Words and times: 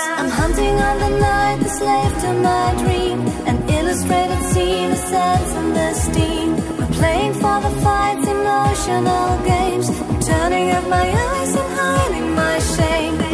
I'm 0.00 0.30
hunting 0.30 0.76
on 0.88 0.98
the 0.98 1.18
night, 1.18 1.58
the 1.62 1.68
slave 1.68 2.12
to 2.22 2.32
my 2.34 2.74
dream. 2.82 3.18
An 3.50 3.68
illustrated 3.68 4.42
scene, 4.52 4.90
a 4.90 4.96
sense 4.96 5.50
and 5.60 5.74
the 5.74 5.92
steam. 5.94 6.48
We're 6.78 6.94
playing 7.00 7.34
for 7.34 7.60
the 7.66 7.72
fights, 7.82 8.26
emotional 8.26 9.38
games. 9.44 9.88
I'm 9.88 10.20
turning 10.20 10.70
up 10.70 10.86
my 10.88 11.06
eyes 11.30 11.54
and 11.54 11.70
hiding 11.78 12.34
my 12.34 12.58
shame. 12.58 13.27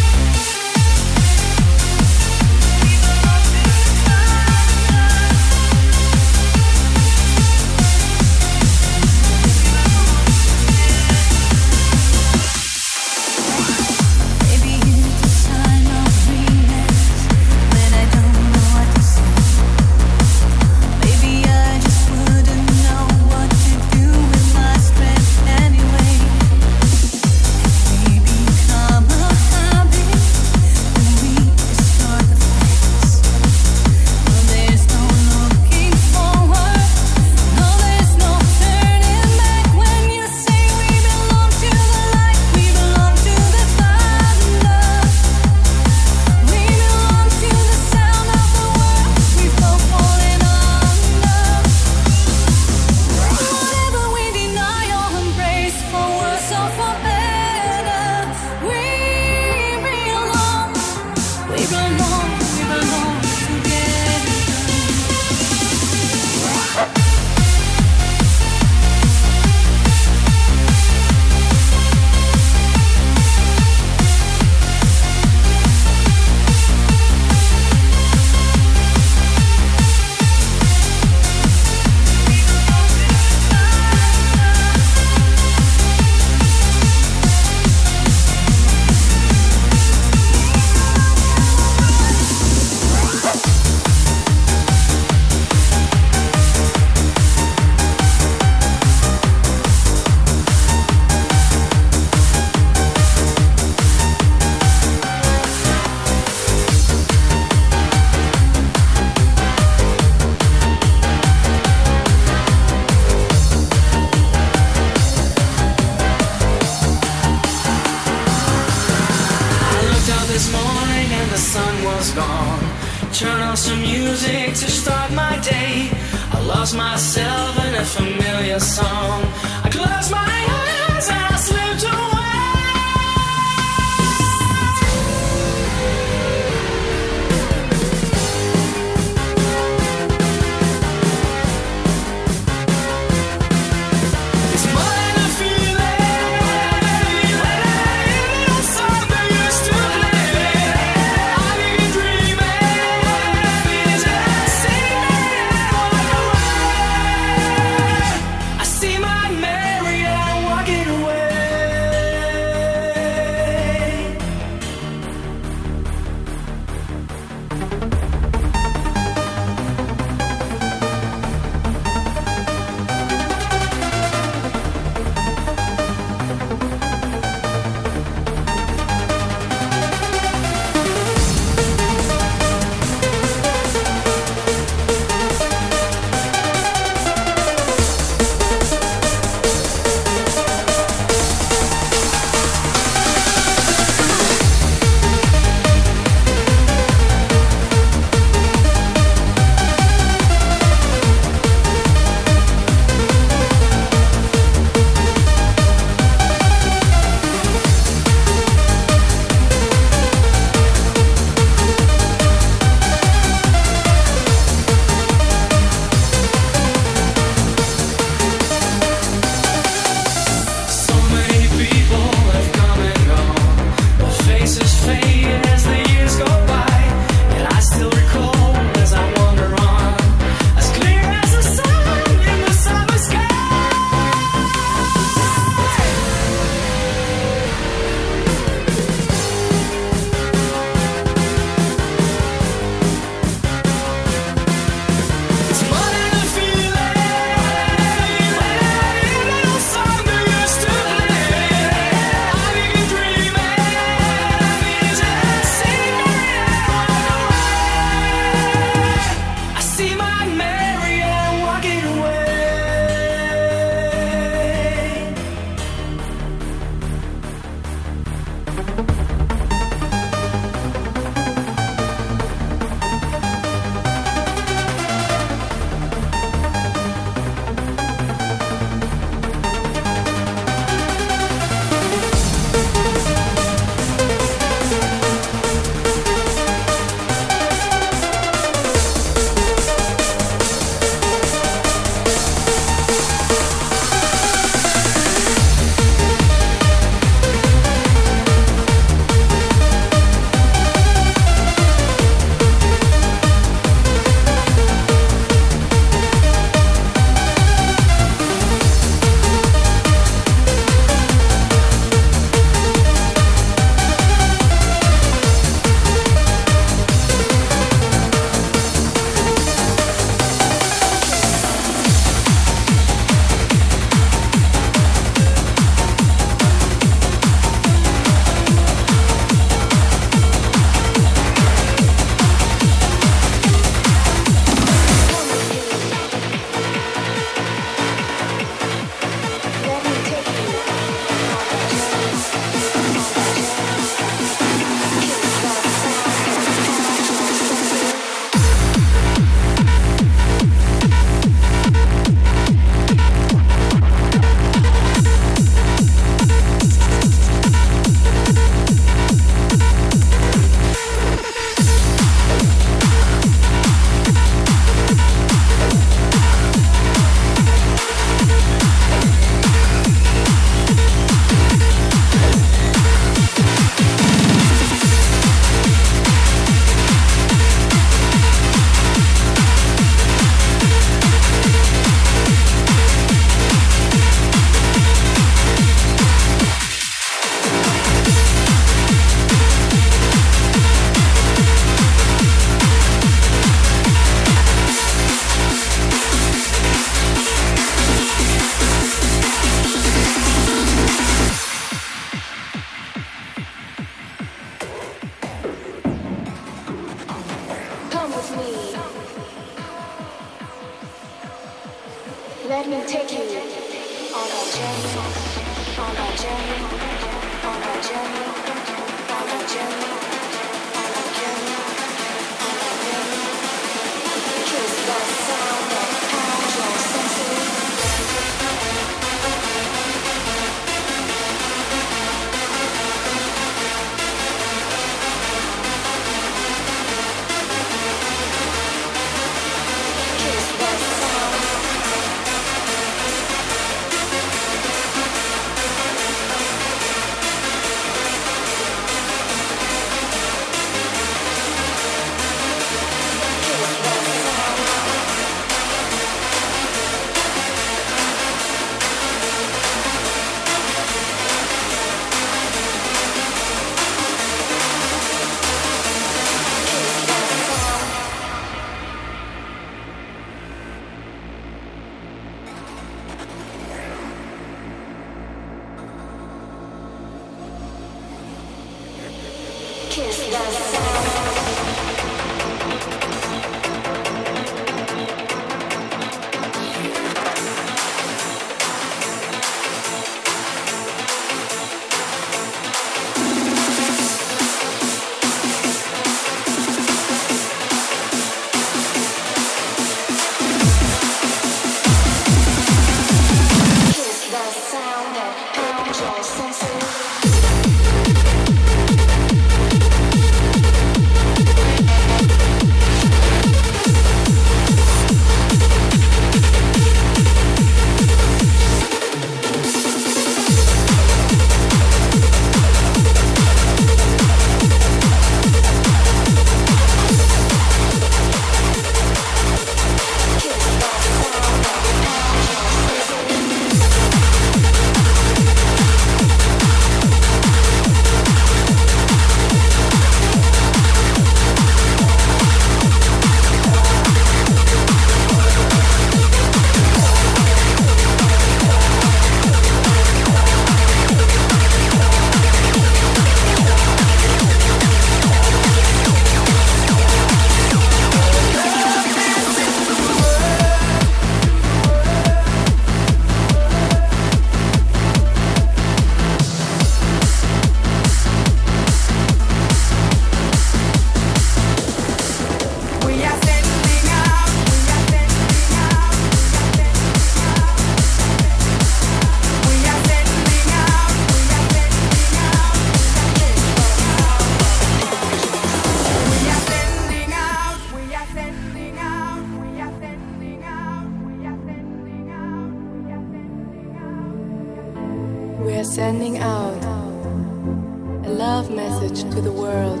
love 598.48 598.70
message 598.70 599.20
to 599.34 599.40
the 599.42 599.52
world. 599.52 600.00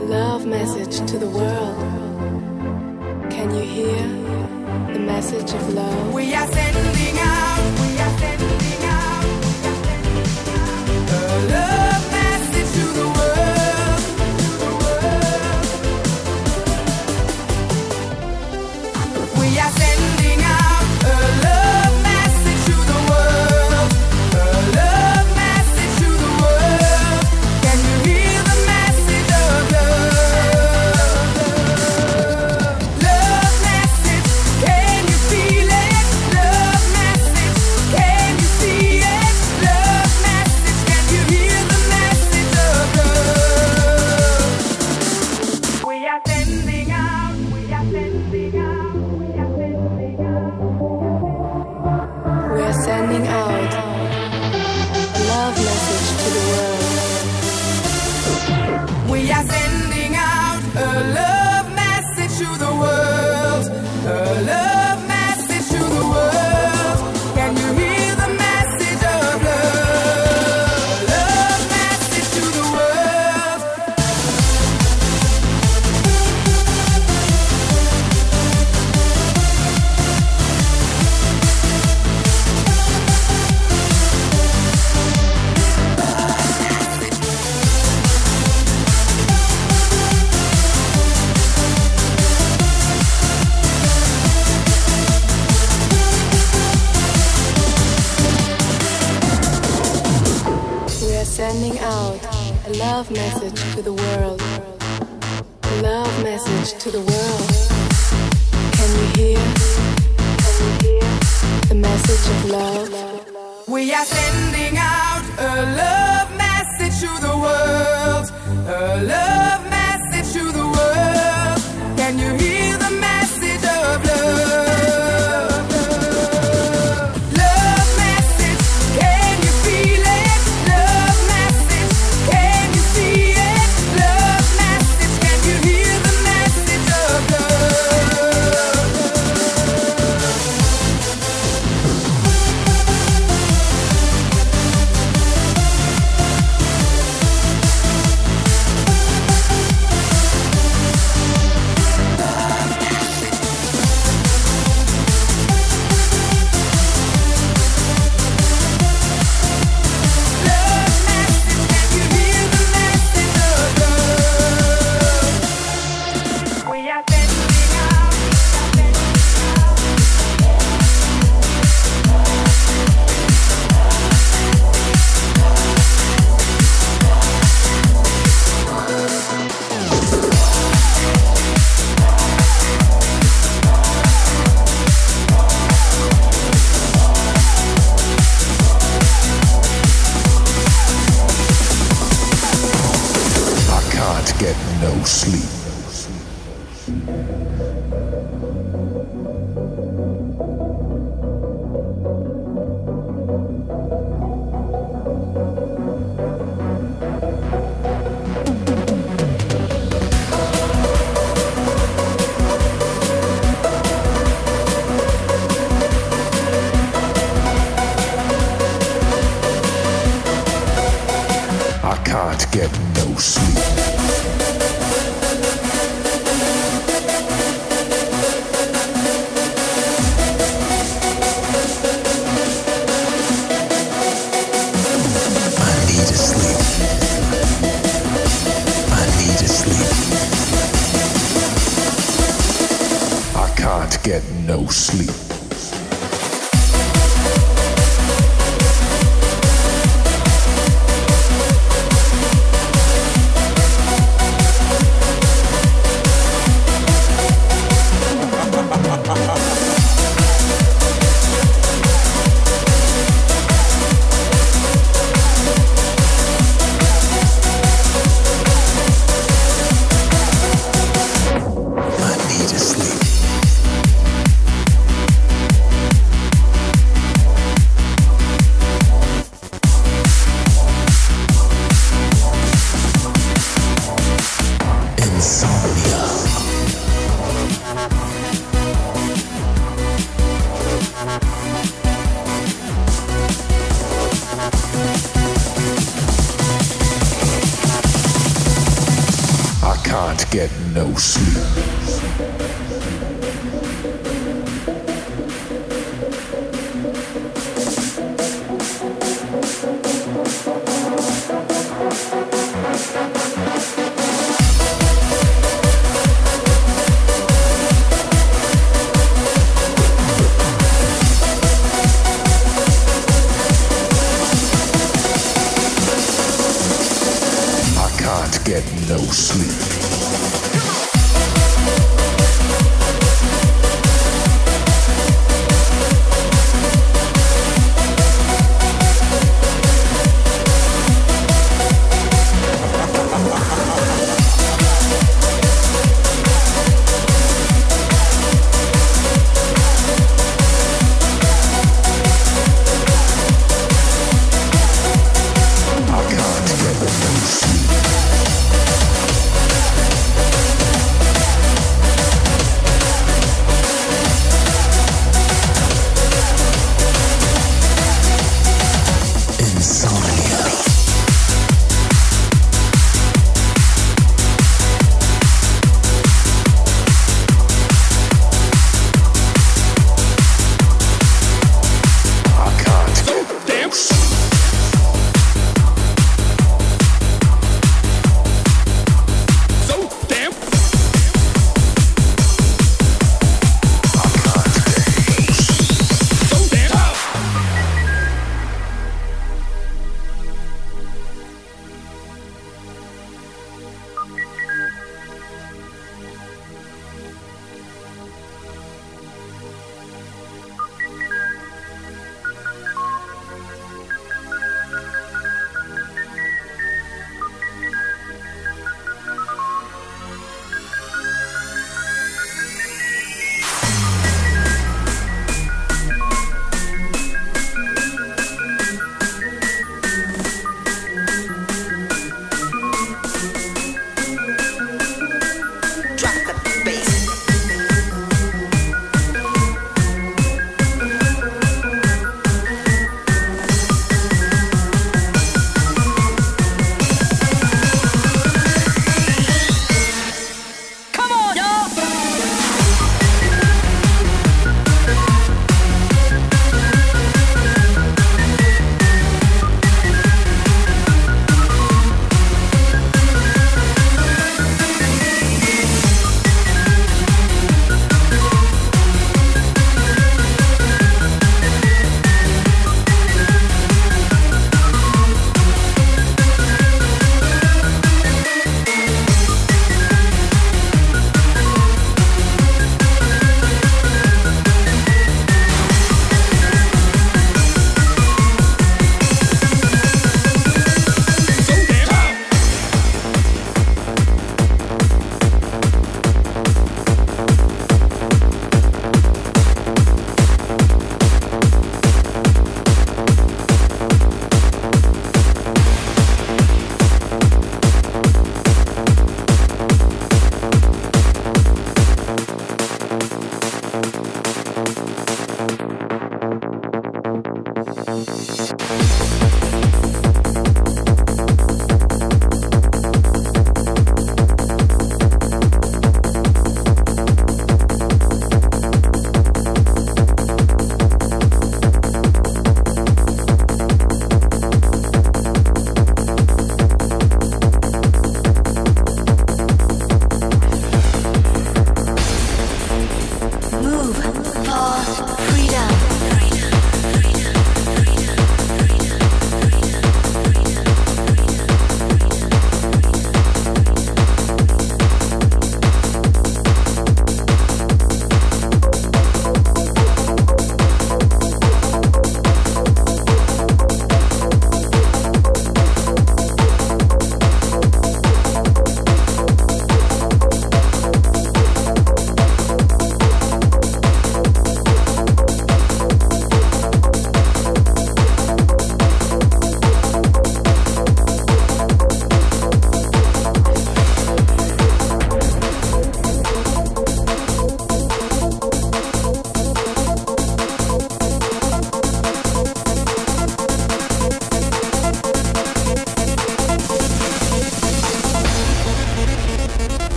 A 0.00 0.02
love 0.16 0.44
message 0.46 0.94
to 1.10 1.16
the 1.16 1.30
world. 1.38 1.78
Can 3.30 3.54
you 3.54 3.64
hear 3.76 4.02
the 4.92 4.98
message 4.98 5.50
of 5.58 5.74
love? 5.74 6.12
We 6.12 6.34
are 6.34 6.48
sending 6.48 7.18
out. 7.18 7.42